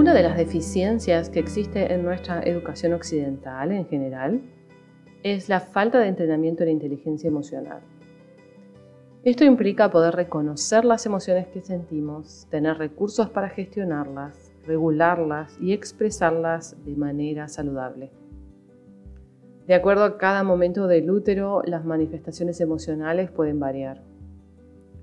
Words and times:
Una 0.00 0.14
de 0.14 0.22
las 0.22 0.38
deficiencias 0.38 1.28
que 1.28 1.40
existe 1.40 1.92
en 1.92 2.02
nuestra 2.02 2.40
educación 2.42 2.94
occidental 2.94 3.70
en 3.70 3.86
general 3.86 4.40
es 5.22 5.50
la 5.50 5.60
falta 5.60 5.98
de 5.98 6.08
entrenamiento 6.08 6.62
en 6.62 6.70
inteligencia 6.70 7.28
emocional. 7.28 7.82
Esto 9.24 9.44
implica 9.44 9.90
poder 9.90 10.14
reconocer 10.14 10.86
las 10.86 11.04
emociones 11.04 11.48
que 11.48 11.60
sentimos, 11.60 12.46
tener 12.48 12.78
recursos 12.78 13.28
para 13.28 13.50
gestionarlas, 13.50 14.54
regularlas 14.66 15.58
y 15.60 15.74
expresarlas 15.74 16.82
de 16.82 16.96
manera 16.96 17.46
saludable. 17.48 18.10
De 19.66 19.74
acuerdo 19.74 20.04
a 20.04 20.16
cada 20.16 20.42
momento 20.44 20.86
del 20.86 21.10
útero, 21.10 21.60
las 21.66 21.84
manifestaciones 21.84 22.58
emocionales 22.62 23.30
pueden 23.30 23.60
variar. 23.60 24.09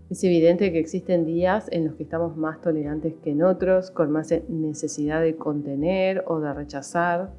Es 0.09 0.23
evidente 0.23 0.71
que 0.71 0.79
existen 0.79 1.25
días 1.25 1.67
en 1.71 1.85
los 1.85 1.95
que 1.95 2.03
estamos 2.03 2.37
más 2.37 2.61
tolerantes 2.61 3.15
que 3.23 3.31
en 3.31 3.43
otros, 3.43 3.91
con 3.91 4.11
más 4.11 4.33
necesidad 4.47 5.21
de 5.21 5.35
contener 5.35 6.23
o 6.27 6.39
de 6.39 6.53
rechazar, 6.53 7.33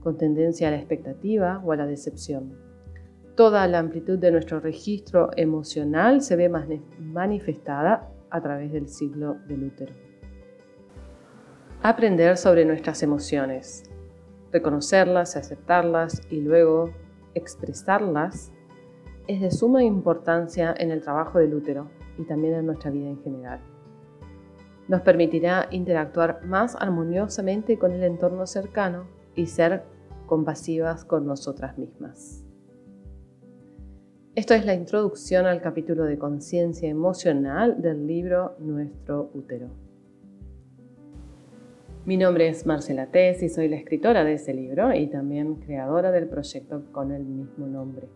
con 0.00 0.16
tendencia 0.16 0.68
a 0.68 0.70
la 0.70 0.76
expectativa 0.76 1.60
o 1.64 1.72
a 1.72 1.76
la 1.76 1.86
decepción 1.86 2.68
toda 3.38 3.68
la 3.68 3.78
amplitud 3.78 4.18
de 4.18 4.32
nuestro 4.32 4.58
registro 4.58 5.30
emocional 5.36 6.22
se 6.22 6.34
ve 6.34 6.50
manifestada 6.98 8.10
a 8.30 8.40
través 8.40 8.72
del 8.72 8.88
ciclo 8.88 9.36
del 9.46 9.62
útero. 9.62 9.94
Aprender 11.80 12.36
sobre 12.36 12.64
nuestras 12.64 13.00
emociones, 13.04 13.84
reconocerlas, 14.50 15.36
aceptarlas 15.36 16.20
y 16.32 16.40
luego 16.40 16.92
expresarlas 17.34 18.52
es 19.28 19.42
de 19.42 19.50
suma 19.50 19.84
importancia 19.84 20.74
en 20.78 20.90
el 20.90 21.02
trabajo 21.02 21.38
del 21.38 21.54
útero 21.54 21.90
y 22.16 22.24
también 22.24 22.54
en 22.54 22.66
nuestra 22.66 22.90
vida 22.90 23.08
en 23.08 23.22
general. 23.22 23.60
Nos 24.88 25.02
permitirá 25.02 25.68
interactuar 25.70 26.44
más 26.46 26.74
armoniosamente 26.80 27.78
con 27.78 27.92
el 27.92 28.02
entorno 28.02 28.46
cercano 28.46 29.06
y 29.34 29.46
ser 29.46 29.84
compasivas 30.26 31.04
con 31.04 31.26
nosotras 31.26 31.76
mismas. 31.76 32.42
Esto 34.34 34.54
es 34.54 34.64
la 34.64 34.74
introducción 34.74 35.44
al 35.44 35.60
capítulo 35.60 36.04
de 36.04 36.18
conciencia 36.18 36.88
emocional 36.88 37.82
del 37.82 38.06
libro 38.06 38.56
Nuestro 38.60 39.30
útero. 39.34 39.68
Mi 42.06 42.16
nombre 42.16 42.48
es 42.48 42.64
Marcela 42.64 43.10
Tess 43.10 43.42
y 43.42 43.50
soy 43.50 43.68
la 43.68 43.76
escritora 43.76 44.24
de 44.24 44.34
ese 44.34 44.54
libro 44.54 44.94
y 44.94 45.08
también 45.08 45.56
creadora 45.56 46.12
del 46.12 46.28
proyecto 46.28 46.82
con 46.92 47.12
el 47.12 47.24
mismo 47.24 47.66
nombre. 47.66 48.08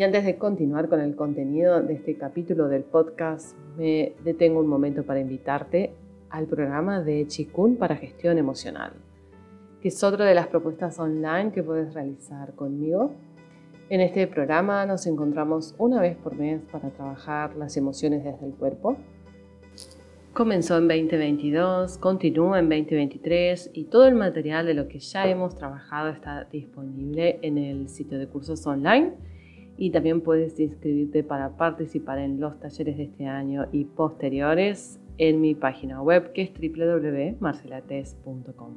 Y 0.00 0.02
antes 0.02 0.24
de 0.24 0.38
continuar 0.38 0.88
con 0.88 0.98
el 1.02 1.14
contenido 1.14 1.82
de 1.82 1.92
este 1.92 2.16
capítulo 2.16 2.68
del 2.68 2.84
podcast, 2.84 3.54
me 3.76 4.14
detengo 4.24 4.60
un 4.60 4.66
momento 4.66 5.02
para 5.02 5.20
invitarte 5.20 5.92
al 6.30 6.46
programa 6.46 7.02
de 7.02 7.26
Chikun 7.26 7.76
para 7.76 7.96
gestión 7.96 8.38
emocional, 8.38 8.94
que 9.82 9.88
es 9.88 10.02
otra 10.02 10.24
de 10.24 10.34
las 10.34 10.46
propuestas 10.46 10.98
online 10.98 11.52
que 11.52 11.62
puedes 11.62 11.92
realizar 11.92 12.54
conmigo 12.54 13.12
en 13.90 14.00
este 14.00 14.26
programa 14.26 14.86
nos 14.86 15.06
encontramos 15.06 15.74
una 15.76 16.00
vez 16.00 16.16
por 16.16 16.34
mes 16.34 16.62
para 16.72 16.88
trabajar 16.88 17.54
las 17.56 17.76
emociones 17.76 18.24
desde 18.24 18.46
el 18.46 18.54
cuerpo. 18.54 18.96
Comenzó 20.32 20.78
en 20.78 20.88
2022, 20.88 21.98
continúa 21.98 22.58
en 22.58 22.70
2023 22.70 23.72
y 23.74 23.84
todo 23.84 24.06
el 24.06 24.14
material 24.14 24.64
de 24.64 24.72
lo 24.72 24.88
que 24.88 24.98
ya 24.98 25.26
hemos 25.26 25.56
trabajado 25.56 26.08
está 26.08 26.44
disponible 26.44 27.38
en 27.42 27.58
el 27.58 27.90
sitio 27.90 28.18
de 28.18 28.28
cursos 28.28 28.66
online 28.66 29.12
y 29.80 29.90
también 29.90 30.20
puedes 30.20 30.60
inscribirte 30.60 31.24
para 31.24 31.56
participar 31.56 32.18
en 32.18 32.38
los 32.38 32.60
talleres 32.60 32.98
de 32.98 33.04
este 33.04 33.26
año 33.26 33.66
y 33.72 33.86
posteriores 33.86 35.00
en 35.16 35.40
mi 35.40 35.54
página 35.54 36.02
web 36.02 36.34
que 36.34 36.42
es 36.42 36.52
www.marcelates.com. 36.52 38.74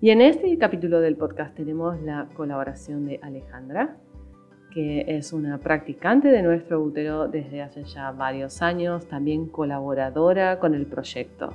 Y 0.00 0.10
en 0.10 0.20
este 0.20 0.58
capítulo 0.58 1.00
del 1.00 1.16
podcast 1.16 1.54
tenemos 1.54 2.02
la 2.02 2.28
colaboración 2.34 3.06
de 3.06 3.20
Alejandra, 3.22 3.96
que 4.72 5.04
es 5.06 5.32
una 5.32 5.58
practicante 5.58 6.26
de 6.28 6.42
nuestro 6.42 6.82
útero 6.82 7.28
desde 7.28 7.62
hace 7.62 7.84
ya 7.84 8.10
varios 8.10 8.60
años, 8.60 9.06
también 9.06 9.46
colaboradora 9.46 10.58
con 10.58 10.74
el 10.74 10.86
proyecto. 10.86 11.54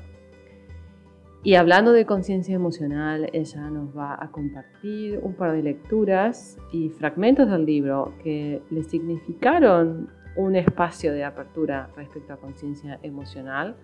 Y 1.42 1.56
hablando 1.56 1.94
de 1.94 2.06
conciencia 2.06 2.54
emocional, 2.54 3.30
ella 3.32 3.70
nos 3.70 3.96
va 3.98 4.22
a 4.22 4.30
compartir 4.30 5.20
un 5.24 5.36
par 5.36 5.54
de 5.54 5.64
lecturas 5.64 6.58
y 6.74 6.90
fragmentos 6.90 7.50
del 7.50 7.66
libro 7.66 8.14
que 8.22 8.62
le 8.70 8.84
significaron 8.84 10.10
un 10.36 10.56
espacio 10.58 11.14
de 11.14 11.24
apertura 11.24 11.90
respecto 11.96 12.34
a 12.34 12.38
conciencia 12.38 13.00
emocional 13.04 13.78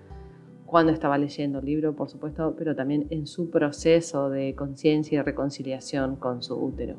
cuando 0.66 0.92
estaba 0.92 1.18
leyendo 1.18 1.60
el 1.60 1.66
libro, 1.66 1.96
por 1.96 2.10
supuesto, 2.10 2.56
pero 2.58 2.76
también 2.76 3.08
en 3.10 3.26
su 3.26 3.50
proceso 3.50 4.30
de 4.30 4.54
conciencia 4.56 5.20
y 5.20 5.22
reconciliación 5.22 6.18
con 6.18 6.44
su 6.44 6.56
útero. 6.56 6.98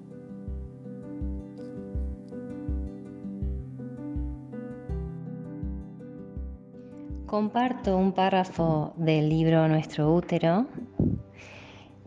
Comparto 7.36 7.98
un 7.98 8.12
párrafo 8.12 8.94
del 8.96 9.28
libro 9.28 9.68
Nuestro 9.68 10.10
útero 10.10 10.66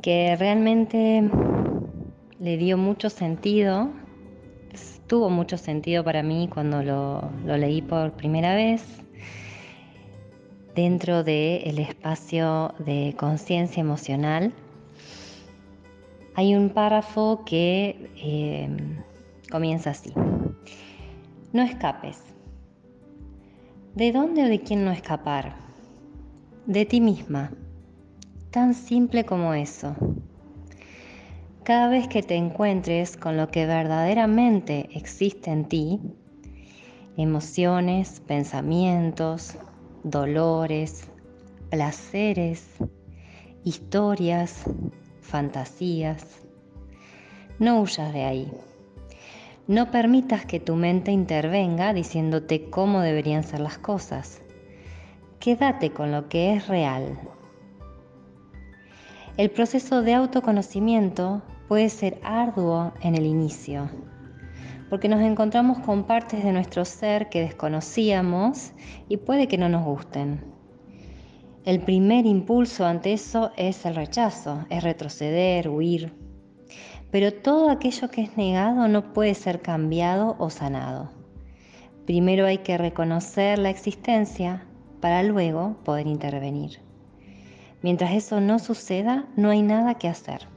que 0.02 0.36
realmente 0.36 1.30
le 2.40 2.58
dio 2.58 2.80
mucho 2.80 3.12
sentido, 3.12 3.92
tuvo 5.06 5.30
mucho 5.30 5.56
sentido 5.60 6.04
para 6.04 6.24
mí 6.24 6.50
cuando 6.52 6.82
lo, 6.82 7.30
leí 7.46 7.84
por 7.84 8.14
primera 8.14 8.56
vez 8.56 9.04
dentro 10.74 11.24
del 11.24 11.78
espacio 11.78 12.74
de 12.80 13.14
conciencia 13.16 13.82
emocional. 13.82 14.52
Hay 16.34 16.56
un 16.56 16.72
párrafo 16.72 17.44
que 17.46 18.10
em, 18.18 19.04
comienza 19.52 19.92
así. 19.92 20.12
No 21.54 21.62
escapes. 21.62 22.29
¿De 23.96 24.12
dónde 24.12 24.44
o 24.44 24.48
de 24.48 24.62
quién 24.62 24.86
no 24.86 24.92
escapar? 24.92 25.56
De 26.68 26.86
ti 26.86 27.02
misma. 27.02 27.52
Tan 28.52 28.76
simple 28.76 29.26
como 29.26 29.56
eso. 29.56 29.96
Cada 31.64 31.90
vez 31.90 32.08
que 32.08 32.22
te 32.22 32.36
encuentres 32.36 33.18
con 33.18 33.36
lo 33.36 33.48
que 33.48 33.66
verdaderamente 33.66 34.90
existe 34.94 35.50
en 35.50 35.66
ti, 35.66 36.00
emociones, 37.18 38.20
pensamientos, 38.20 39.56
dolores, 40.04 41.10
placeres, 41.72 42.68
historias, 43.64 44.66
fantasías. 45.22 46.24
No 47.58 47.82
huyas 47.82 48.14
de 48.14 48.24
ahí. 48.24 48.52
No 49.70 49.92
permitas 49.92 50.48
que 50.48 50.60
tu 50.60 50.76
mente 50.76 51.12
intervenga 51.12 51.94
diciéndote 51.94 52.72
cómo 52.72 53.02
deberían 53.02 53.44
ser 53.44 53.60
las 53.60 53.78
cosas. 53.78 54.42
Quédate 55.40 55.92
con 55.92 56.12
lo 56.12 56.28
que 56.28 56.56
es 56.56 56.68
real. 56.68 57.20
El 59.38 59.52
proceso 59.52 60.02
de 60.02 60.16
autoconocimiento 60.16 61.44
puede 61.68 61.90
ser 61.90 62.20
arduo 62.24 62.94
en 63.02 63.14
el 63.14 63.28
inicio 63.28 63.92
porque 64.90 65.08
nos 65.08 65.22
encontramos 65.22 65.78
con 65.86 66.06
partes 66.06 66.44
de 66.44 66.52
nuestro 66.52 66.84
ser 66.84 67.30
que 67.30 67.42
desconocíamos 67.42 68.72
y 69.08 69.18
puede 69.18 69.48
que 69.48 69.60
no 69.60 69.70
nos 69.70 69.86
gusten. 69.86 70.44
El 71.64 71.82
primer 71.82 72.26
impulso 72.26 72.88
ante 72.88 73.14
eso 73.14 73.52
es 73.56 73.86
el 73.86 73.94
rechazo, 73.94 74.66
es 74.72 74.84
retroceder, 74.84 75.70
huir. 75.70 76.12
Pero 77.12 77.34
todo 77.34 77.70
aquello 77.70 78.10
que 78.10 78.22
es 78.22 78.38
negado 78.38 78.88
no 78.88 79.14
puede 79.14 79.34
ser 79.34 79.62
cambiado 79.62 80.36
o 80.40 80.50
sanado. 80.50 81.10
Primero 82.06 82.46
hay 82.46 82.60
que 82.60 82.78
reconocer 82.78 83.60
la 83.60 83.70
existencia 83.70 84.66
para 85.00 85.24
luego 85.24 85.78
poder 85.84 86.08
intervenir. 86.08 86.80
Mientras 87.82 88.12
eso 88.14 88.42
no 88.42 88.60
suceda, 88.60 89.26
no 89.36 89.50
hay 89.50 89.62
nada 89.62 89.96
que 89.96 90.08
hacer. 90.08 90.48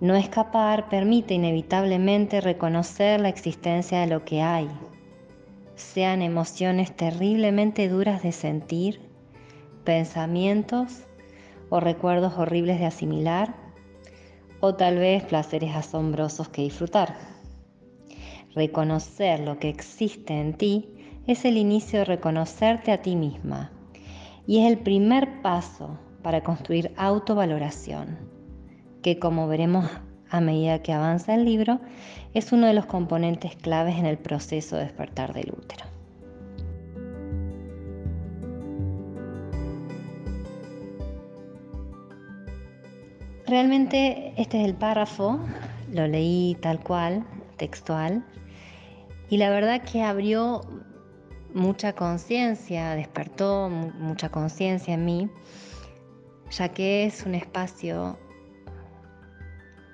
No 0.00 0.16
escapar 0.16 0.88
permite 0.88 1.34
inevitablemente 1.34 2.40
reconocer 2.40 3.20
la 3.20 3.28
existencia 3.28 4.00
de 4.00 4.06
lo 4.06 4.24
que 4.24 4.42
hay, 4.42 4.68
sean 5.80 6.22
emociones 6.22 6.94
terriblemente 6.94 7.88
duras 7.88 8.22
de 8.22 8.32
sentir, 8.32 9.00
pensamientos 9.84 11.04
o 11.70 11.80
recuerdos 11.80 12.34
horribles 12.36 12.78
de 12.78 12.86
asimilar, 12.86 13.54
o 14.60 14.74
tal 14.74 14.98
vez 14.98 15.24
placeres 15.24 15.74
asombrosos 15.74 16.48
que 16.48 16.62
disfrutar. 16.62 17.16
Reconocer 18.54 19.40
lo 19.40 19.58
que 19.58 19.68
existe 19.68 20.38
en 20.38 20.54
ti 20.54 20.88
es 21.26 21.44
el 21.44 21.56
inicio 21.56 22.00
de 22.00 22.04
reconocerte 22.04 22.92
a 22.92 23.02
ti 23.02 23.16
misma 23.16 23.72
y 24.46 24.60
es 24.60 24.70
el 24.70 24.78
primer 24.78 25.42
paso 25.42 25.98
para 26.22 26.42
construir 26.42 26.92
autovaloración 26.96 28.30
que 29.02 29.18
como 29.18 29.48
veremos 29.48 29.86
a 30.30 30.40
medida 30.40 30.82
que 30.82 30.92
avanza 30.92 31.34
el 31.34 31.44
libro, 31.44 31.80
es 32.34 32.52
uno 32.52 32.66
de 32.66 32.74
los 32.74 32.86
componentes 32.86 33.56
claves 33.56 33.98
en 33.98 34.06
el 34.06 34.18
proceso 34.18 34.76
de 34.76 34.84
despertar 34.84 35.32
del 35.32 35.52
útero. 35.52 35.89
Realmente 43.50 44.32
este 44.36 44.60
es 44.60 44.68
el 44.68 44.76
párrafo, 44.76 45.40
lo 45.90 46.06
leí 46.06 46.56
tal 46.62 46.78
cual, 46.84 47.26
textual, 47.56 48.24
y 49.28 49.38
la 49.38 49.50
verdad 49.50 49.82
que 49.82 50.04
abrió 50.04 50.60
mucha 51.52 51.94
conciencia, 51.94 52.94
despertó 52.94 53.68
mucha 53.68 54.28
conciencia 54.28 54.94
en 54.94 55.04
mí, 55.04 55.30
ya 56.52 56.68
que 56.68 57.06
es 57.06 57.26
un 57.26 57.34
espacio 57.34 58.20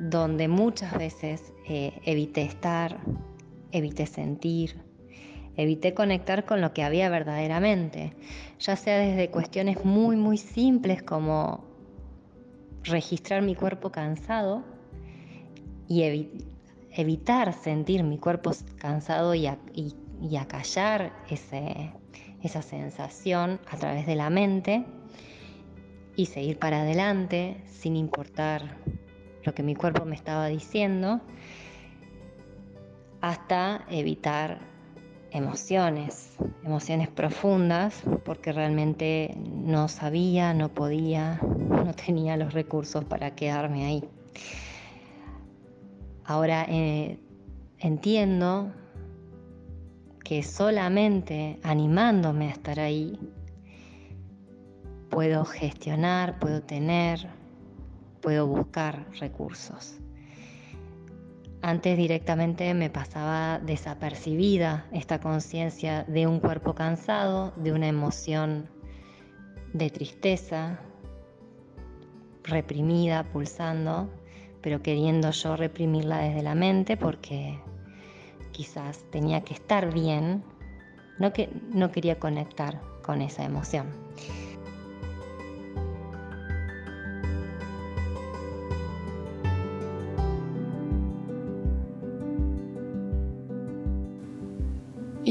donde 0.01 0.49
muchas 0.49 0.93
veces 0.93 1.55
eh, 1.67 1.99
evité 2.05 2.43
estar, 2.43 2.99
evité 3.73 4.05
sentir, 4.05 4.83
evité 5.57 5.95
conectar 5.95 6.45
con 6.45 6.61
lo 6.61 6.75
que 6.75 6.83
había 6.83 7.09
verdaderamente, 7.09 8.13
ya 8.59 8.77
sea 8.77 8.99
desde 8.99 9.31
cuestiones 9.31 9.83
muy, 9.83 10.17
muy 10.17 10.37
simples 10.37 11.03
como 11.03 11.66
registrar 12.87 13.43
mi 13.43 13.55
cuerpo 13.55 13.91
cansado 13.91 14.65
y 15.89 16.29
evitar 16.91 17.53
sentir 17.53 18.03
mi 18.03 18.19
cuerpo 18.19 18.53
cansado 18.79 19.35
y, 19.35 19.47
acallar 20.39 21.13
esa 21.29 22.63
sensación 22.63 23.61
a 23.69 23.77
través 23.77 24.07
de 24.07 24.17
la 24.17 24.31
mente 24.31 24.85
y 26.17 26.27
seguir 26.27 26.59
para 26.59 26.81
adelante 26.81 27.63
sin 27.67 27.97
importar 27.97 28.79
lo 29.45 29.55
que 29.55 29.63
mi 29.63 29.75
cuerpo 29.75 30.05
me 30.05 30.17
estaba 30.17 30.49
diciendo, 30.49 31.21
hasta 33.21 33.85
evitar 33.91 34.59
emociones, 35.37 36.31
emociones 36.65 37.09
profundas, 37.09 38.03
porque 38.25 38.53
realmente 38.53 39.37
no 39.37 39.89
sabía, 39.89 40.55
no 40.55 40.71
podía, 40.71 41.39
no 41.43 41.93
tenía 41.95 42.37
los 42.37 42.55
recursos 42.55 43.05
para 43.05 43.35
quedarme 43.35 43.85
ahí. 43.85 44.05
Ahora 46.25 46.65
eh, 46.69 47.19
entiendo 47.79 48.73
que 50.25 50.43
solamente 50.43 51.61
animándome 51.63 52.49
a 52.49 52.53
estar 52.53 52.81
ahí, 52.81 53.19
puedo 55.11 55.45
gestionar, 55.45 56.39
puedo 56.39 56.63
tener, 56.63 57.29
puedo 58.23 58.47
buscar 58.47 59.07
recursos. 59.21 60.01
Antes 61.67 61.97
directamente 61.97 62.73
me 62.75 62.91
pasaba 62.91 63.59
desapercibida 63.59 64.87
esta 64.93 65.19
conciencia 65.19 66.05
de 66.05 66.29
un 66.29 66.39
cuerpo 66.39 66.77
cansado, 66.77 67.53
de 67.57 67.73
una 67.73 67.89
emoción 67.89 68.69
de 69.73 69.91
tristeza, 69.91 70.79
reprimida, 72.45 73.25
pulsando, 73.25 74.09
pero 74.63 74.81
queriendo 74.81 75.33
yo 75.33 75.57
reprimirla 75.57 76.19
desde 76.19 76.45
la 76.45 76.55
mente 76.55 76.97
porque 76.97 77.59
quizás 78.53 79.05
tenía 79.11 79.41
que 79.41 79.55
estar 79.55 79.93
bien, 79.93 80.45
no, 81.19 81.33
que, 81.33 81.51
no 81.73 81.91
quería 81.91 82.21
conectar 82.21 82.81
con 83.03 83.21
esa 83.21 83.43
emoción. 83.43 83.89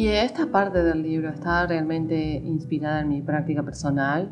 Esta 0.08 0.52
parte 0.52 0.84
del 0.84 1.02
libro 1.02 1.30
está 1.30 1.66
realmente 1.66 2.16
inspirada 2.16 3.02
en 3.02 3.10
mi 3.10 3.22
práctica 3.24 3.64
personal. 3.64 4.32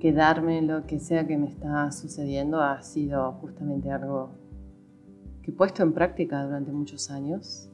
Quedarme 0.00 0.58
en 0.58 0.66
lo 0.66 0.86
que 0.86 0.98
sea 0.98 1.26
que 1.26 1.36
me 1.36 1.48
está 1.48 1.92
sucediendo 1.92 2.62
ha 2.62 2.80
sido 2.80 3.32
justamente 3.32 3.90
algo 3.90 4.30
que 5.42 5.50
he 5.50 5.54
puesto 5.54 5.82
en 5.82 5.92
práctica 5.92 6.42
durante 6.42 6.72
muchos 6.72 7.10
años. 7.10 7.70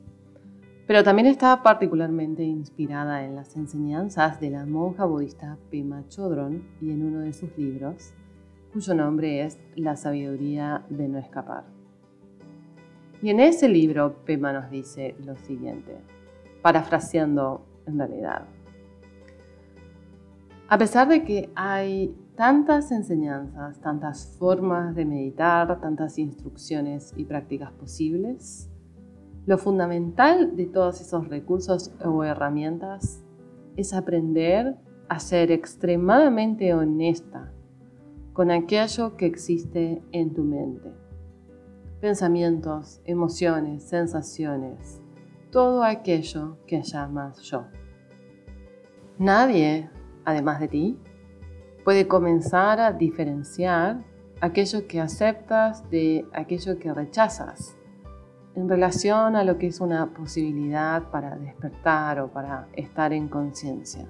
Pero 0.88 1.04
también 1.04 1.28
está 1.28 1.62
particularmente 1.62 2.42
inspirada 2.42 3.24
en 3.24 3.36
las 3.36 3.56
enseñanzas 3.56 4.40
de 4.40 4.50
la 4.50 4.66
monja 4.66 5.04
budista 5.04 5.56
Pema 5.70 6.08
Chodron 6.08 6.64
y 6.80 6.90
en 6.90 7.04
uno 7.04 7.20
de 7.20 7.32
sus 7.32 7.56
libros, 7.56 8.12
cuyo 8.72 8.94
nombre 8.94 9.44
es 9.44 9.56
La 9.76 9.94
sabiduría 9.94 10.84
de 10.90 11.06
no 11.06 11.18
escapar. 11.18 11.64
Y 13.22 13.30
en 13.30 13.38
ese 13.38 13.68
libro 13.68 14.24
Pema 14.24 14.52
nos 14.52 14.68
dice 14.68 15.14
lo 15.24 15.36
siguiente 15.36 16.19
parafraseando 16.62 17.66
en 17.86 17.98
realidad. 17.98 18.44
A 20.68 20.78
pesar 20.78 21.08
de 21.08 21.24
que 21.24 21.50
hay 21.56 22.14
tantas 22.36 22.92
enseñanzas, 22.92 23.80
tantas 23.80 24.36
formas 24.38 24.94
de 24.94 25.04
meditar, 25.04 25.80
tantas 25.80 26.16
instrucciones 26.18 27.12
y 27.16 27.24
prácticas 27.24 27.72
posibles, 27.72 28.70
lo 29.46 29.58
fundamental 29.58 30.54
de 30.56 30.66
todos 30.66 31.00
esos 31.00 31.28
recursos 31.28 31.92
o 32.04 32.22
herramientas 32.22 33.24
es 33.76 33.92
aprender 33.92 34.76
a 35.08 35.18
ser 35.18 35.50
extremadamente 35.50 36.72
honesta 36.72 37.52
con 38.32 38.50
aquello 38.50 39.16
que 39.16 39.26
existe 39.26 40.02
en 40.12 40.32
tu 40.32 40.44
mente. 40.44 40.92
Pensamientos, 42.00 43.00
emociones, 43.04 43.82
sensaciones, 43.82 44.99
todo 45.50 45.84
aquello 45.84 46.58
que 46.66 46.82
llamas 46.82 47.40
yo. 47.42 47.66
Nadie, 49.18 49.90
además 50.24 50.60
de 50.60 50.68
ti, 50.68 50.98
puede 51.84 52.06
comenzar 52.08 52.80
a 52.80 52.92
diferenciar 52.92 54.04
aquello 54.40 54.86
que 54.86 55.00
aceptas 55.00 55.88
de 55.90 56.26
aquello 56.32 56.78
que 56.78 56.92
rechazas 56.92 57.76
en 58.54 58.68
relación 58.68 59.36
a 59.36 59.44
lo 59.44 59.58
que 59.58 59.68
es 59.68 59.80
una 59.80 60.12
posibilidad 60.12 61.10
para 61.10 61.36
despertar 61.36 62.20
o 62.20 62.28
para 62.28 62.68
estar 62.74 63.12
en 63.12 63.28
conciencia. 63.28 64.08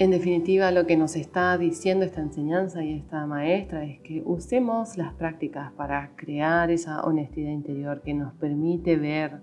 En 0.00 0.10
definitiva, 0.10 0.70
lo 0.70 0.86
que 0.86 0.96
nos 0.96 1.14
está 1.14 1.58
diciendo 1.58 2.06
esta 2.06 2.22
enseñanza 2.22 2.82
y 2.82 2.94
esta 2.94 3.26
maestra 3.26 3.84
es 3.84 4.00
que 4.00 4.22
usemos 4.24 4.96
las 4.96 5.12
prácticas 5.12 5.72
para 5.72 6.16
crear 6.16 6.70
esa 6.70 7.02
honestidad 7.02 7.50
interior 7.50 8.00
que 8.00 8.14
nos 8.14 8.32
permite 8.32 8.96
ver, 8.96 9.42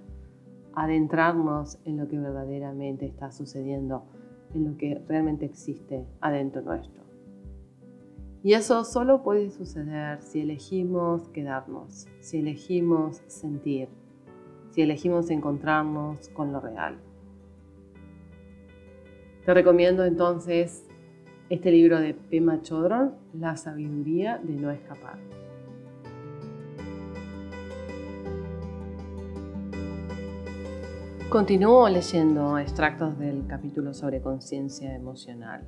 adentrarnos 0.74 1.78
en 1.86 1.98
lo 1.98 2.08
que 2.08 2.18
verdaderamente 2.18 3.06
está 3.06 3.32
sucediendo, 3.32 4.06
en 4.56 4.66
lo 4.66 4.78
que 4.78 5.00
realmente 5.08 5.46
existe 5.46 6.08
adentro 6.22 6.64
nuestro. 6.64 7.04
Y 8.42 8.54
eso 8.54 8.84
solo 8.84 9.22
puede 9.22 9.52
suceder 9.52 10.24
si 10.24 10.42
elegimos 10.42 11.30
quedarnos, 11.30 12.08
si 12.20 12.40
elegimos 12.40 13.22
sentir, 13.28 13.90
si 14.72 14.82
elegimos 14.82 15.30
encontrarnos 15.30 16.30
con 16.30 16.52
lo 16.52 16.62
real. 16.62 16.98
Te 19.48 19.54
recomiendo 19.54 20.04
entonces 20.04 20.86
este 21.50 21.72
libro 21.72 22.02
de 22.02 22.14
Pema 22.14 22.62
Chodron, 22.64 23.16
La 23.34 23.56
sabiduría 23.56 24.42
de 24.44 24.58
no 24.58 24.72
escapar. 24.72 25.18
Continúo 31.30 31.88
leyendo 31.88 32.60
extractos 32.60 33.18
del 33.20 33.48
capítulo 33.48 33.94
sobre 33.94 34.20
conciencia 34.20 34.94
emocional. 34.94 35.64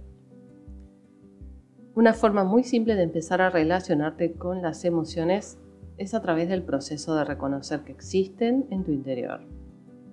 Una 1.96 2.14
forma 2.14 2.44
muy 2.44 2.66
simple 2.66 2.96
de 2.96 3.04
empezar 3.04 3.40
a 3.42 3.50
relacionarte 3.50 4.34
con 4.34 4.62
las 4.62 4.84
emociones 4.84 5.58
es 5.98 6.14
a 6.14 6.22
través 6.22 6.50
del 6.50 6.64
proceso 6.64 7.16
de 7.16 7.24
reconocer 7.24 7.86
que 7.86 7.94
existen 7.94 8.68
en 8.72 8.84
tu 8.84 8.92
interior 8.92 9.40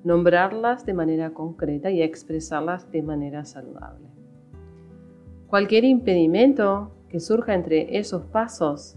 nombrarlas 0.07 0.87
de 0.87 0.95
manera 0.95 1.35
concreta 1.35 1.91
y 1.91 2.01
expresarlas 2.01 2.93
de 2.93 3.03
manera 3.03 3.45
saludable. 3.45 4.07
Cualquier 5.49 5.83
impedimento 5.83 6.93
que 7.09 7.19
surja 7.19 7.55
entre 7.55 7.99
esos 7.99 8.25
pasos 8.27 8.97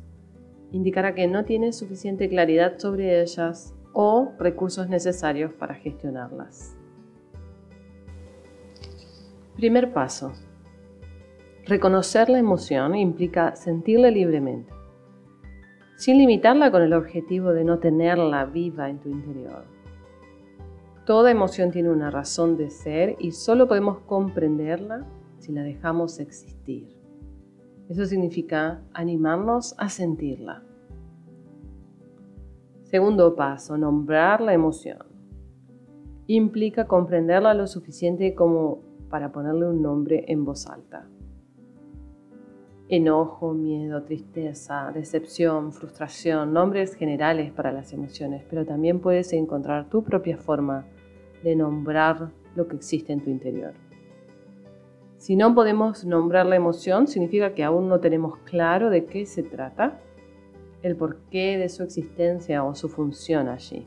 indicará 0.72 1.16
que 1.16 1.28
no 1.28 1.46
tienes 1.46 1.80
suficiente 1.80 2.30
claridad 2.30 2.78
sobre 2.78 3.24
ellas 3.24 3.74
o 3.92 4.34
recursos 4.38 4.88
necesarios 4.88 5.51
para 5.51 5.74
gestionarlas. 5.74 6.78
Primer 9.56 9.92
paso. 9.92 10.32
Reconocer 11.66 12.30
la 12.30 12.38
emoción 12.38 12.94
implica 12.94 13.56
sentirla 13.56 14.12
libremente, 14.12 14.72
sin 15.98 16.20
limitarla 16.20 16.70
con 16.70 16.84
el 16.84 16.94
objetivo 16.94 17.51
de 17.51 17.63
no 17.63 17.80
tenerla 17.80 18.46
viva 18.46 18.92
en 18.92 19.00
tu 19.00 19.10
interior. 19.10 19.78
Toda 21.10 21.32
emoción 21.32 21.72
tiene 21.72 21.89
una 21.89 22.12
razón 22.12 22.56
de 22.56 22.70
ser 22.70 23.16
y 23.18 23.32
solo 23.32 23.68
podemos 23.68 23.98
comprenderla 24.01 25.08
si 25.39 25.51
la 25.51 25.63
dejamos 25.63 26.20
existir. 26.20 26.96
Eso 27.89 28.06
significa 28.06 28.84
animarnos 28.94 29.74
a 29.80 29.89
sentirla. 29.89 30.62
Segundo 32.84 33.36
paso, 33.36 33.75
nombrar 33.75 34.39
la 34.39 34.54
emoción. 34.54 35.00
Implica 36.28 36.86
comprenderla 36.86 37.56
lo 37.56 37.66
suficiente 37.66 38.36
como 38.36 38.84
para 39.10 39.32
ponerle 39.32 39.68
un 39.68 39.82
nombre 39.82 40.25
en 40.28 40.46
voz 40.46 40.68
alta. 40.68 41.10
enojo, 42.88 43.56
miedo, 43.56 44.04
tristeza, 44.04 44.92
decepción, 44.94 45.72
frustración, 45.72 46.54
nombres 46.54 46.94
generales 46.94 47.51
para 47.51 47.72
las 47.72 47.94
emociones, 47.94 48.46
pero 48.48 48.63
también 48.63 49.00
puedes 49.00 49.34
encontrar 49.34 49.89
tu 49.89 50.04
propia 50.04 50.38
forma 50.38 50.86
de 51.43 51.55
nombrar 51.55 52.31
lo 52.55 52.67
que 52.67 52.75
existe 52.75 53.13
en 53.13 53.22
tu 53.22 53.29
interior. 53.29 53.74
Si 55.17 55.36
no 55.36 55.53
podemos 55.53 56.05
nombrar 56.05 56.46
la 56.46 56.55
emoción, 56.55 57.08
significa 57.08 57.53
que 57.53 57.63
aún 57.63 57.89
no 57.89 58.00
tenemos 58.00 58.38
claro 58.39 58.89
de 58.89 59.05
qué 59.05 59.25
se 59.25 59.43
trata, 59.43 60.00
el 60.81 60.96
porqué 60.96 61.58
de 61.58 61.67
su 61.67 61.84
existencia 61.84 62.63
o 62.63 62.74
su 62.74 62.88
función 62.88 63.50
allí. 63.50 63.86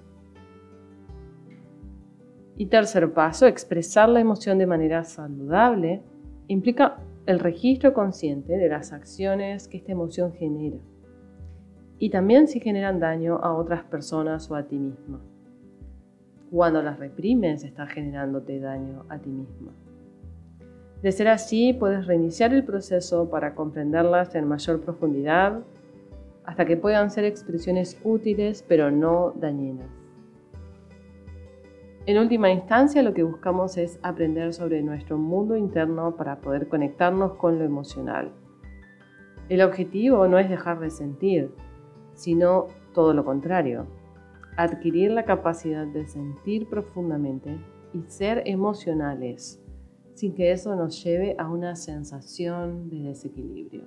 Y 2.56 2.66
tercer 2.66 3.12
paso, 3.12 3.46
expresar 3.46 4.10
la 4.10 4.20
emoción 4.20 4.58
de 4.58 4.66
manera 4.66 5.04
saludable 5.04 6.02
implica 6.48 6.98
el 7.24 7.38
registro 7.38 7.94
consciente 7.94 8.58
de 8.58 8.68
las 8.68 8.92
acciones 8.92 9.68
que 9.68 9.78
esta 9.78 9.92
emoción 9.92 10.32
genera 10.32 10.76
y 12.02 12.10
también 12.10 12.48
si 12.48 12.58
generan 12.58 12.98
daño 12.98 13.36
a 13.36 13.54
otras 13.54 13.84
personas 13.84 14.50
o 14.50 14.56
a 14.56 14.64
ti 14.64 14.76
misma. 14.76 15.20
Cuando 16.52 16.82
las 16.82 16.98
reprimes, 16.98 17.64
estás 17.64 17.88
generándote 17.88 18.60
daño 18.60 19.06
a 19.08 19.16
ti 19.18 19.30
misma. 19.30 19.72
De 21.00 21.10
ser 21.10 21.28
así, 21.28 21.72
puedes 21.72 22.06
reiniciar 22.06 22.52
el 22.52 22.62
proceso 22.62 23.30
para 23.30 23.54
comprenderlas 23.54 24.34
en 24.34 24.46
mayor 24.46 24.82
profundidad 24.82 25.60
hasta 26.44 26.66
que 26.66 26.76
puedan 26.76 27.10
ser 27.10 27.24
expresiones 27.24 27.98
útiles 28.04 28.66
pero 28.68 28.90
no 28.90 29.32
dañinas. 29.34 29.88
En 32.04 32.18
última 32.18 32.50
instancia, 32.50 33.02
lo 33.02 33.14
que 33.14 33.22
buscamos 33.22 33.78
es 33.78 33.98
aprender 34.02 34.52
sobre 34.52 34.82
nuestro 34.82 35.16
mundo 35.16 35.56
interno 35.56 36.16
para 36.16 36.42
poder 36.42 36.68
conectarnos 36.68 37.32
con 37.36 37.58
lo 37.58 37.64
emocional. 37.64 38.30
El 39.48 39.62
objetivo 39.62 40.28
no 40.28 40.38
es 40.38 40.50
dejar 40.50 40.80
de 40.80 40.90
sentir, 40.90 41.50
sino 42.12 42.66
todo 42.92 43.14
lo 43.14 43.24
contrario, 43.24 43.86
adquirir 44.56 45.10
la 45.10 45.24
capacidad 45.24 45.86
de 45.86 46.06
sentir 46.06 46.68
profundamente 46.68 47.58
y 47.92 48.02
ser 48.02 48.42
emocionales 48.46 49.62
sin 50.14 50.34
que 50.34 50.52
eso 50.52 50.76
nos 50.76 51.02
lleve 51.02 51.34
a 51.38 51.48
una 51.48 51.74
sensación 51.74 52.88
de 52.90 53.08
desequilibrio. 53.08 53.84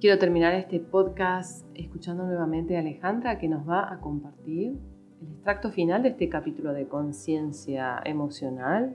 Quiero 0.00 0.18
terminar 0.18 0.54
este 0.54 0.80
podcast 0.80 1.66
escuchando 1.74 2.24
nuevamente 2.24 2.76
a 2.76 2.80
Alejandra 2.80 3.38
que 3.38 3.48
nos 3.48 3.68
va 3.68 3.92
a 3.92 4.00
compartir 4.00 4.78
el 5.20 5.28
extracto 5.28 5.70
final 5.70 6.02
de 6.02 6.10
este 6.10 6.30
capítulo 6.30 6.72
de 6.72 6.88
conciencia 6.88 8.00
emocional 8.06 8.94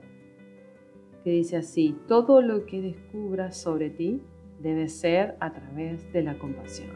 que 1.22 1.30
dice 1.30 1.56
así, 1.56 1.96
todo 2.08 2.42
lo 2.42 2.66
que 2.66 2.80
descubras 2.80 3.56
sobre 3.56 3.90
ti 3.90 4.20
debe 4.58 4.88
ser 4.88 5.36
a 5.40 5.52
través 5.52 6.12
de 6.12 6.22
la 6.22 6.38
compasión. 6.38 6.90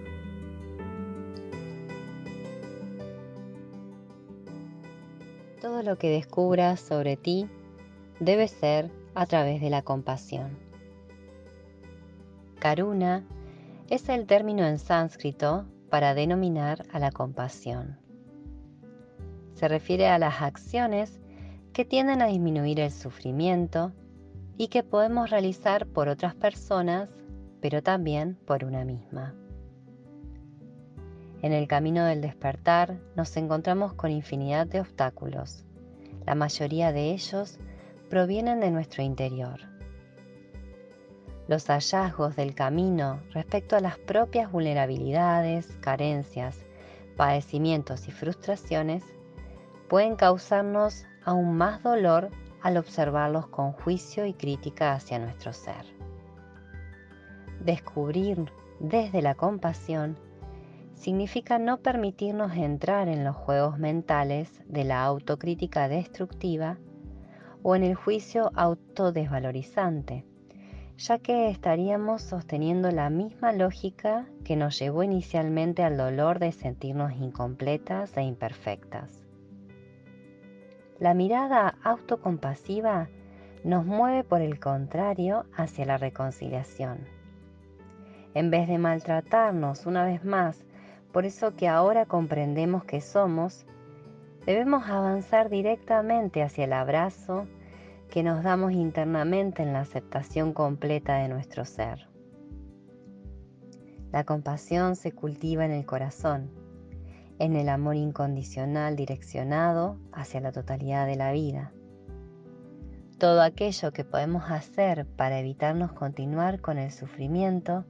Todo 5.60 5.82
lo 5.82 5.98
que 5.98 6.10
descubras 6.10 6.80
sobre 6.80 7.16
ti 7.16 7.48
debe 8.18 8.48
ser 8.48 8.90
a 9.14 9.26
través 9.26 9.60
de 9.60 9.70
la 9.70 9.82
compasión. 9.82 10.58
Karuna 12.58 13.24
es 13.88 14.08
el 14.08 14.26
término 14.26 14.66
en 14.66 14.78
sánscrito 14.78 15.66
para 15.90 16.14
denominar 16.14 16.86
a 16.92 16.98
la 16.98 17.10
compasión. 17.10 17.98
Se 19.54 19.68
refiere 19.68 20.06
a 20.06 20.18
las 20.18 20.40
acciones 20.40 21.20
que 21.72 21.84
tienden 21.84 22.22
a 22.22 22.26
disminuir 22.26 22.80
el 22.80 22.90
sufrimiento 22.90 23.92
y 24.56 24.68
que 24.68 24.82
podemos 24.82 25.30
realizar 25.30 25.86
por 25.86 26.08
otras 26.08 26.34
personas, 26.34 27.08
pero 27.60 27.82
también 27.82 28.36
por 28.46 28.64
una 28.64 28.84
misma. 28.84 29.34
En 31.42 31.52
el 31.52 31.66
camino 31.68 32.04
del 32.04 32.20
despertar 32.20 32.98
nos 33.16 33.36
encontramos 33.36 33.94
con 33.94 34.10
infinidad 34.10 34.66
de 34.66 34.80
obstáculos. 34.80 35.64
La 36.26 36.34
mayoría 36.34 36.92
de 36.92 37.12
ellos 37.12 37.58
provienen 38.10 38.60
de 38.60 38.70
nuestro 38.70 39.02
interior. 39.02 39.60
Los 41.48 41.66
hallazgos 41.66 42.36
del 42.36 42.54
camino 42.54 43.20
respecto 43.32 43.74
a 43.74 43.80
las 43.80 43.98
propias 43.98 44.52
vulnerabilidades, 44.52 45.66
carencias, 45.80 46.58
padecimientos 47.16 48.06
y 48.06 48.12
frustraciones 48.12 49.02
pueden 49.88 50.16
causarnos 50.16 51.06
aún 51.24 51.56
más 51.56 51.82
dolor 51.82 52.30
al 52.62 52.76
observarlos 52.76 53.48
con 53.48 53.72
juicio 53.72 54.26
y 54.26 54.34
crítica 54.34 54.92
hacia 54.92 55.18
nuestro 55.18 55.52
ser. 55.52 56.00
Descubrir 57.60 58.50
desde 58.80 59.20
la 59.20 59.34
compasión 59.34 60.16
significa 60.94 61.58
no 61.58 61.78
permitirnos 61.78 62.56
entrar 62.56 63.08
en 63.08 63.22
los 63.22 63.36
juegos 63.36 63.78
mentales 63.78 64.62
de 64.66 64.84
la 64.84 65.04
autocrítica 65.04 65.88
destructiva 65.88 66.78
o 67.62 67.76
en 67.76 67.82
el 67.82 67.94
juicio 67.94 68.50
autodesvalorizante, 68.54 70.24
ya 70.96 71.18
que 71.18 71.50
estaríamos 71.50 72.22
sosteniendo 72.22 72.90
la 72.90 73.10
misma 73.10 73.52
lógica 73.52 74.26
que 74.44 74.56
nos 74.56 74.78
llevó 74.78 75.02
inicialmente 75.02 75.82
al 75.82 75.96
dolor 75.96 76.38
de 76.38 76.52
sentirnos 76.52 77.12
incompletas 77.12 78.16
e 78.16 78.22
imperfectas. 78.22 79.22
La 80.98 81.14
mirada 81.14 81.76
autocompasiva 81.82 83.08
nos 83.64 83.84
mueve 83.84 84.24
por 84.24 84.40
el 84.40 84.60
contrario 84.60 85.44
hacia 85.54 85.86
la 85.86 85.98
reconciliación. 85.98 87.19
En 88.34 88.50
vez 88.50 88.68
de 88.68 88.78
maltratarnos 88.78 89.87
una 89.87 90.04
vez 90.04 90.25
más 90.25 90.64
por 91.12 91.26
eso 91.26 91.56
que 91.56 91.66
ahora 91.66 92.06
comprendemos 92.06 92.84
que 92.84 93.00
somos, 93.00 93.66
debemos 94.46 94.88
avanzar 94.88 95.50
directamente 95.50 96.42
hacia 96.42 96.64
el 96.64 96.72
abrazo 96.72 97.46
que 98.10 98.22
nos 98.22 98.44
damos 98.44 98.72
internamente 98.72 99.62
en 99.62 99.72
la 99.72 99.80
aceptación 99.80 100.52
completa 100.52 101.16
de 101.16 101.28
nuestro 101.28 101.64
ser. 101.64 102.08
La 104.12 104.25
compasión 104.25 104.96
se 104.96 105.12
cultiva 105.12 105.64
en 105.64 105.72
el 105.72 105.87
corazón, 105.87 106.50
en 107.38 107.56
el 107.56 107.68
amor 107.68 107.96
incondicional 107.96 108.96
direccionado 108.96 109.99
hacia 110.12 110.40
la 110.40 110.52
totalidad 110.52 111.06
de 111.06 111.16
la 111.16 111.32
vida. 111.32 111.72
Todo 113.18 113.42
aquello 113.42 113.92
que 113.92 114.04
podemos 114.04 114.50
hacer 114.50 115.06
para 115.06 115.38
evitarnos 115.38 115.92
continuar 115.92 116.60
con 116.60 116.78
el 116.78 116.90
sufrimiento 116.90 117.84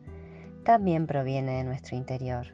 también 0.64 1.06
proviene 1.06 1.58
de 1.58 1.64
nuestro 1.64 1.96
interior. 1.96 2.48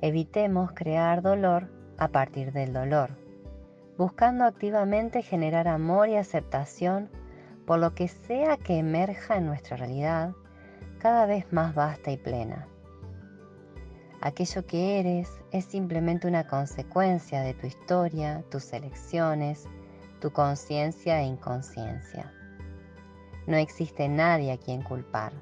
Evitemos 0.00 0.72
crear 0.72 1.22
dolor 1.22 1.70
a 1.98 2.08
partir 2.08 2.52
del 2.52 2.72
dolor, 2.72 3.10
buscando 3.96 4.44
activamente 4.44 5.22
generar 5.22 5.68
amor 5.68 6.08
y 6.08 6.16
aceptación 6.16 7.08
por 7.66 7.78
lo 7.78 7.94
que 7.94 8.08
sea 8.08 8.56
que 8.56 8.78
emerja 8.78 9.36
en 9.36 9.46
nuestra 9.46 9.76
realidad 9.76 10.32
cada 10.98 11.26
vez 11.26 11.52
más 11.52 11.74
vasta 11.74 12.10
y 12.10 12.16
plena. 12.16 12.66
Aquello 14.20 14.66
que 14.66 15.00
eres 15.00 15.28
es 15.50 15.64
simplemente 15.64 16.28
una 16.28 16.46
consecuencia 16.46 17.40
de 17.40 17.54
tu 17.54 17.66
historia, 17.66 18.44
tus 18.50 18.72
elecciones, 18.72 19.66
tu 20.20 20.30
conciencia 20.32 21.20
e 21.20 21.24
inconsciencia. 21.24 22.32
No 23.48 23.56
existe 23.56 24.08
nadie 24.08 24.52
a 24.52 24.58
quien 24.58 24.82
culpar. 24.82 25.32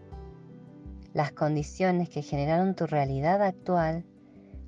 Las 1.12 1.32
condiciones 1.32 2.08
que 2.08 2.22
generaron 2.22 2.74
tu 2.74 2.86
realidad 2.86 3.42
actual 3.42 4.04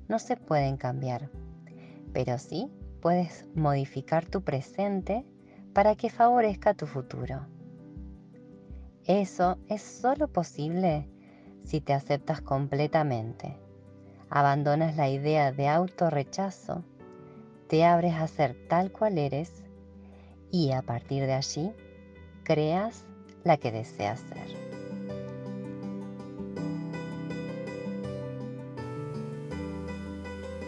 no 0.09 0.19
se 0.19 0.35
pueden 0.35 0.77
cambiar, 0.77 1.29
pero 2.11 2.37
sí 2.37 2.69
puedes 3.01 3.47
modificar 3.55 4.25
tu 4.25 4.41
presente 4.41 5.25
para 5.73 5.95
que 5.95 6.09
favorezca 6.09 6.73
tu 6.73 6.85
futuro. 6.85 7.47
Eso 9.05 9.57
es 9.67 9.81
solo 9.81 10.27
posible 10.27 11.09
si 11.63 11.81
te 11.81 11.93
aceptas 11.93 12.41
completamente, 12.41 13.57
abandonas 14.29 14.95
la 14.95 15.09
idea 15.09 15.51
de 15.51 15.67
autorrechazo, 15.67 16.83
te 17.67 17.85
abres 17.85 18.15
a 18.15 18.27
ser 18.27 18.55
tal 18.67 18.91
cual 18.91 19.17
eres 19.17 19.63
y 20.51 20.71
a 20.71 20.81
partir 20.81 21.25
de 21.25 21.33
allí 21.33 21.71
creas 22.43 23.05
la 23.43 23.57
que 23.57 23.71
deseas 23.71 24.19
ser. 24.19 24.72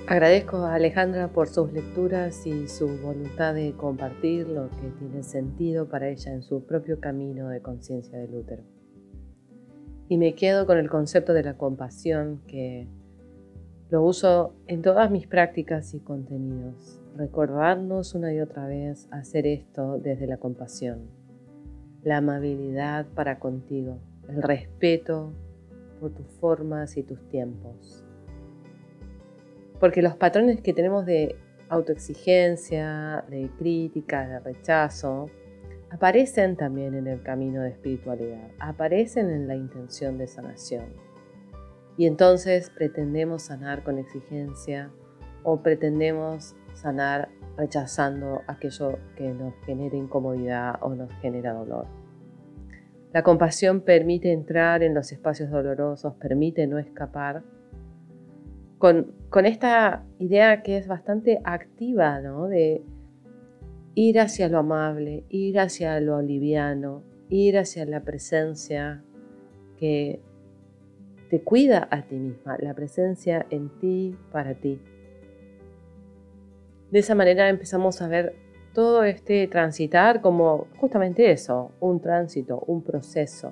Agradezco 0.07 0.57
a 0.57 0.75
Alejandra 0.75 1.29
por 1.29 1.47
sus 1.47 1.73
lecturas 1.73 2.45
y 2.45 2.67
su 2.67 2.87
voluntad 3.01 3.55
de 3.55 3.73
compartir 3.73 4.47
lo 4.47 4.69
que 4.69 4.91
tiene 4.99 5.23
sentido 5.23 5.89
para 5.89 6.09
ella 6.09 6.31
en 6.31 6.43
su 6.43 6.63
propio 6.63 6.99
camino 6.99 7.49
de 7.49 7.59
conciencia 7.59 8.19
del 8.19 8.35
útero. 8.35 8.61
Y 10.07 10.19
me 10.19 10.35
quedo 10.35 10.67
con 10.67 10.77
el 10.77 10.91
concepto 10.91 11.33
de 11.33 11.41
la 11.41 11.57
compasión 11.57 12.43
que 12.45 12.87
lo 13.89 14.03
uso 14.03 14.53
en 14.67 14.83
todas 14.83 15.09
mis 15.09 15.25
prácticas 15.25 15.95
y 15.95 15.99
contenidos. 15.99 17.01
Recordarnos 17.15 18.13
una 18.13 18.31
y 18.31 18.41
otra 18.41 18.67
vez 18.67 19.07
hacer 19.09 19.47
esto 19.47 19.97
desde 19.97 20.27
la 20.27 20.37
compasión. 20.37 21.09
la 22.03 22.17
amabilidad 22.17 23.07
para 23.15 23.39
contigo, 23.39 23.97
el 24.29 24.43
respeto 24.43 25.33
por 25.99 26.11
tus 26.11 26.27
formas 26.39 26.95
y 26.97 27.01
tus 27.01 27.27
tiempos. 27.29 28.04
Porque 29.79 30.01
los 30.01 30.15
patrones 30.15 30.61
que 30.61 30.73
tenemos 30.73 31.05
de 31.05 31.35
autoexigencia, 31.69 33.25
de 33.29 33.49
crítica, 33.57 34.27
de 34.27 34.39
rechazo, 34.39 35.29
aparecen 35.89 36.55
también 36.55 36.93
en 36.95 37.07
el 37.07 37.21
camino 37.21 37.61
de 37.61 37.69
espiritualidad, 37.69 38.49
aparecen 38.59 39.29
en 39.29 39.47
la 39.47 39.55
intención 39.55 40.17
de 40.17 40.27
sanación. 40.27 40.85
Y 41.97 42.07
entonces 42.07 42.69
pretendemos 42.69 43.43
sanar 43.43 43.83
con 43.83 43.97
exigencia 43.97 44.91
o 45.43 45.61
pretendemos 45.61 46.55
sanar 46.73 47.29
rechazando 47.57 48.41
aquello 48.47 48.99
que 49.15 49.29
nos 49.29 49.53
genere 49.65 49.97
incomodidad 49.97 50.75
o 50.81 50.93
nos 50.93 51.11
genera 51.21 51.53
dolor. 51.53 51.87
La 53.13 53.23
compasión 53.23 53.79
permite 53.79 54.33
entrar 54.33 54.83
en 54.83 54.93
los 54.93 55.13
espacios 55.13 55.49
dolorosos, 55.49 56.15
permite 56.15 56.67
no 56.67 56.79
escapar, 56.79 57.43
con, 58.85 59.45
esta 59.45 60.03
idea 60.19 60.61
que 60.61 60.77
es 60.77 60.87
bastante 60.87 61.39
activa, 61.43 62.21
¿no? 62.21 62.47
De 62.47 62.83
ir 63.95 64.19
hacia 64.19 64.47
lo 64.47 64.59
amable, 64.59 65.23
ir 65.29 65.59
hacia 65.59 65.99
lo 65.99 66.21
liviano, 66.21 67.01
ir 67.29 67.57
hacia 67.57 67.85
la 67.85 68.01
presencia 68.01 69.03
que 69.79 70.19
te 71.31 71.41
cuida 71.41 71.87
a 71.89 72.03
ti 72.03 72.15
misma, 72.15 72.57
la 72.59 72.75
presencia 72.75 73.47
en 73.49 73.69
ti, 73.79 74.15
para 74.31 74.53
ti. 74.53 74.79
De 76.91 76.99
esa 76.99 77.15
manera 77.15 77.49
empezamos 77.49 78.03
a 78.03 78.07
ver 78.07 78.35
todo 78.75 79.03
este 79.03 79.47
transitar 79.47 80.21
como 80.21 80.67
justamente 80.77 81.31
eso, 81.31 81.71
un 81.79 81.99
tránsito, 82.01 82.59
un 82.67 82.83
proceso. 82.83 83.51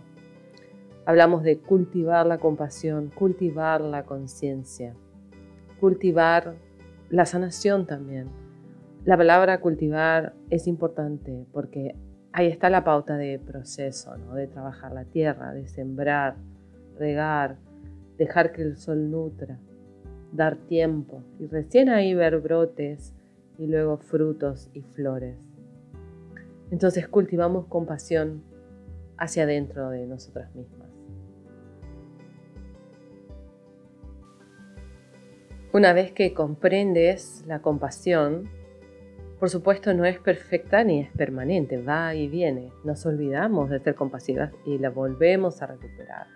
Hablamos 1.06 1.42
de 1.42 1.58
cultivar 1.58 2.28
la 2.28 2.38
compasión, 2.38 3.10
cultivar 3.10 3.82
la 3.82 4.04
conciencia, 4.04 4.94
cultivar 5.80 6.56
la 7.10 7.26
sanación 7.26 7.86
también. 7.86 8.28
La 9.06 9.18
palabra 9.18 9.60
cultivar 9.60 10.34
es 10.50 10.68
importante 10.68 11.46
porque 11.52 11.96
ahí 12.32 12.48
está 12.48 12.70
la 12.70 12.84
pauta 12.84 13.18
de 13.18 13.40
proceso, 13.40 14.16
¿no? 14.18 14.36
de 14.36 14.48
trabajar 14.48 14.92
la 14.94 15.06
tierra, 15.06 15.54
de 15.54 15.68
sembrar, 15.68 16.36
regar, 16.98 17.58
dejar 18.18 18.52
que 18.52 18.62
el 18.62 18.78
sol 18.78 19.12
nutra, 19.12 19.60
dar 20.32 20.56
tiempo 20.56 21.22
y 21.40 21.48
recién 21.48 21.90
ahí 21.90 22.14
ver 22.14 22.40
brotes, 22.40 23.14
y 23.58 23.68
luego 23.68 23.98
frutos 23.98 24.70
y 24.74 24.82
flores. 24.82 25.38
Entonces 26.72 27.08
cultivamos 27.08 27.68
compasión 27.68 28.44
hacia 29.18 29.44
adentro 29.44 29.90
de 29.90 30.08
nosotras 30.08 30.54
mismas. 30.56 30.90
Una 35.74 35.92
vez 35.92 36.12
que 36.12 36.36
comprendes 36.36 37.44
la 37.48 37.64
compasión, 37.64 38.48
por 39.40 39.50
supuesto 39.50 39.92
no 39.96 40.06
es 40.06 40.20
perfecta 40.20 40.84
ni 40.84 41.00
es 41.00 41.10
permanente, 41.14 41.82
va 41.82 42.14
y 42.14 42.28
viene. 42.28 42.70
Nos 42.84 43.08
olvidamos 43.08 43.72
de 43.72 43.80
ser 43.80 43.96
compasivas 43.96 44.54
y 44.68 44.78
la 44.78 44.92
volvemos 44.92 45.64
a 45.64 45.66
recuperar. 45.66 46.28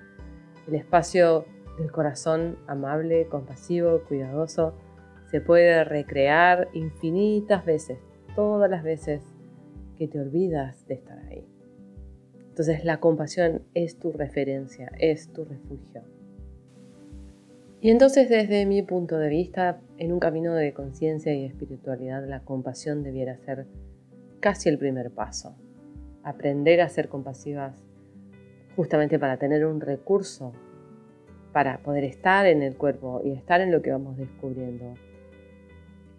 El 0.68 0.74
espacio 0.74 1.46
del 1.78 1.92
corazón 1.92 2.58
amable, 2.66 3.28
compasivo, 3.28 4.02
cuidadoso, 4.08 4.74
se 5.30 5.40
puede 5.40 5.84
recrear 5.84 6.70
infinitas 6.74 7.64
veces, 7.64 8.00
todas 8.36 8.72
las 8.72 8.82
veces 8.82 9.22
que 10.00 10.08
te 10.08 10.20
olvidas 10.20 10.88
de 10.88 10.96
estar 10.96 11.20
ahí. 11.30 11.48
Entonces 12.40 12.84
la 12.84 13.00
compasión 13.00 13.62
es 13.76 14.00
tu 14.00 14.12
referencia, 14.14 14.92
es 14.98 15.32
tu 15.32 15.46
refugio. 15.46 16.17
Y 17.80 17.92
entonces 17.92 18.28
desde 18.30 18.66
mi 18.66 18.82
punto 18.82 19.18
de 19.18 19.30
vista, 19.30 19.80
en 19.98 20.12
un 20.12 20.20
camino 20.20 20.54
de 20.54 20.74
conciencia 20.74 21.34
y 21.34 21.46
espiritualidad, 21.46 22.28
la 22.28 22.40
compasión 22.42 23.04
debiera 23.04 23.38
ser 23.38 23.68
casi 24.40 24.70
el 24.70 24.78
primer 24.78 25.12
paso. 25.12 25.56
Aprender 26.24 26.82
a 26.82 26.90
ser 26.90 27.08
compasivas 27.08 27.76
justamente 28.76 29.20
para 29.20 29.38
tener 29.38 29.66
un 29.66 29.80
recurso 29.80 30.54
para 31.58 31.80
poder 31.80 32.04
estar 32.04 32.46
en 32.46 32.62
el 32.62 32.76
cuerpo 32.76 33.22
y 33.24 33.32
estar 33.32 33.62
en 33.62 33.72
lo 33.72 33.82
que 33.82 33.92
vamos 33.92 34.16
descubriendo 34.18 34.94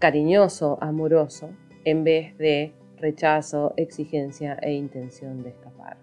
cariñoso, 0.01 0.79
amoroso, 0.81 1.51
en 1.85 2.03
vez 2.03 2.37
de 2.39 2.73
rechazo, 2.97 3.73
exigencia 3.77 4.59
e 4.61 4.73
intención 4.73 5.43
de 5.45 5.51
escapar. 5.51 5.97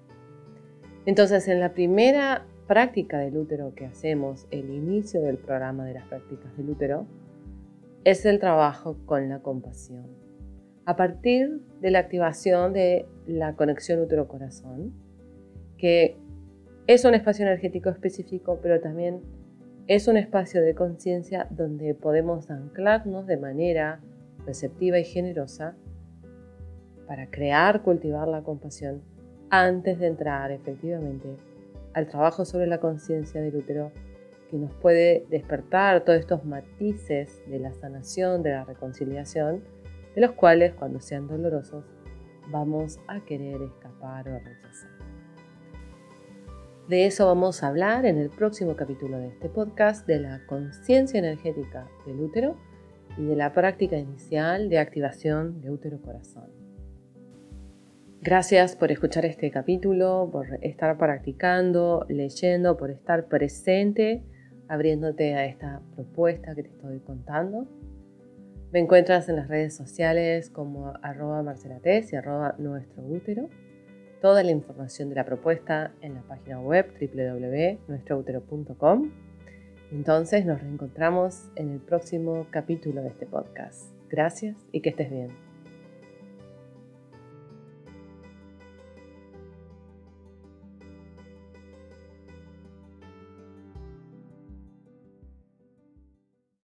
Entonces, 1.06 1.48
en 1.48 1.60
la 1.60 1.74
primera 1.74 2.46
práctica 2.68 3.20
del 3.20 3.38
útero 3.38 3.74
que 3.76 3.86
hacemos, 3.86 4.48
el 4.52 4.70
inicio 4.70 5.22
del 5.22 5.38
programa 5.38 5.86
de 5.86 5.94
las 5.94 6.06
prácticas 6.08 6.56
del 6.58 6.70
útero, 6.70 7.06
es 8.04 8.26
el 8.26 8.40
trabajo 8.40 8.98
con 9.06 9.30
la 9.30 9.40
compasión. 9.40 10.06
A 10.86 10.96
partir 10.96 11.62
de 11.82 11.92
la 11.92 12.00
activación 12.00 12.74
de 12.74 13.08
la 13.26 13.56
conexión 13.56 14.00
útero-corazón, 14.00 14.94
que 15.78 16.18
es 16.88 17.04
un 17.06 17.16
espacio 17.16 17.46
energético 17.46 17.90
específico, 17.90 18.60
pero 18.62 18.80
también 18.80 19.22
es 19.88 20.08
un 20.08 20.18
espacio 20.18 20.62
de 20.62 20.76
conciencia 20.76 21.48
donde 21.50 21.96
podemos 21.96 22.50
anclarnos 22.52 23.26
de 23.26 23.38
manera 23.38 24.02
receptiva 24.46 25.00
y 25.00 25.04
generosa 25.04 25.76
para 27.08 27.30
crear, 27.30 27.82
cultivar 27.82 28.28
la 28.28 28.42
compasión 28.42 29.02
antes 29.50 30.00
de 30.00 30.08
entrar 30.08 30.52
efectivamente 30.52 31.38
al 31.96 32.08
trabajo 32.08 32.44
sobre 32.44 32.68
la 32.68 32.80
conciencia 32.80 33.42
del 33.42 33.56
útero 33.56 33.92
que 34.52 34.58
nos 34.58 34.74
puede 34.76 35.26
despertar 35.30 36.04
todos 36.04 36.20
estos 36.20 36.46
matices 36.46 37.42
de 37.48 37.58
la 37.58 37.74
sanación, 37.74 38.44
de 38.44 38.52
la 38.52 38.66
reconciliación, 38.66 39.64
de 40.14 40.22
los 40.22 40.34
cuales 40.34 40.74
cuando 40.74 41.00
sean 41.00 41.28
dolorosos 41.28 41.86
vamos 42.52 43.00
a 43.08 43.22
querer 43.22 43.62
escapar 43.62 44.28
o 44.28 44.38
rechazar. 44.38 44.92
De 46.90 47.06
eso 47.06 47.26
vamos 47.26 47.64
a 47.64 47.70
hablar 47.70 48.06
en 48.06 48.18
el 48.18 48.30
próximo 48.30 48.76
capítulo 48.76 49.18
de 49.18 49.30
este 49.30 49.50
podcast 49.50 50.06
de 50.06 50.20
la 50.20 50.46
conciencia 50.46 51.18
energética 51.18 51.88
del 52.06 52.20
útero 52.20 52.58
y 53.18 53.24
de 53.24 53.38
la 53.38 53.54
práctica 53.54 53.98
inicial 53.98 54.70
de 54.70 54.80
activación 54.80 55.62
de 55.62 55.72
útero-corazón. 55.72 56.65
Gracias 58.26 58.76
por 58.76 58.92
escuchar 58.92 59.24
este 59.24 59.50
capítulo, 59.52 60.28
por 60.32 60.48
estar 60.64 60.98
practicando, 60.98 62.08
leyendo, 62.10 62.76
por 62.76 62.90
estar 62.90 63.28
presente, 63.28 64.24
abriéndote 64.68 65.36
a 65.36 65.46
esta 65.46 65.84
propuesta 65.94 66.56
que 66.56 66.64
te 66.64 66.70
estoy 66.70 67.02
contando. 67.02 67.68
Me 68.72 68.80
encuentras 68.80 69.30
en 69.30 69.36
las 69.36 69.48
redes 69.48 69.76
sociales 69.76 70.50
como 70.50 70.96
arroba 71.04 71.44
marcelates 71.44 72.14
y 72.14 72.16
arroba 72.16 72.56
nuestro 72.58 73.04
útero 73.04 73.48
toda 74.24 74.42
la 74.42 74.50
información 74.50 75.10
de 75.10 75.16
la 75.16 75.26
propuesta 75.26 75.94
en 76.02 76.16
la 76.16 76.24
página 76.24 76.60
web 76.60 76.88
www.nuestroutero.com. 77.00 79.12
Entonces 79.92 80.48
nos 80.48 80.60
reencontramos 80.60 81.52
en 81.56 81.70
el 81.70 81.80
próximo 81.80 82.48
capítulo 82.50 83.04
de 83.04 83.10
este 83.10 83.28
podcast. 83.28 83.92
Gracias 84.10 84.58
y 84.72 84.82
que 84.82 84.90
estés 84.90 85.12
bien. 85.12 85.45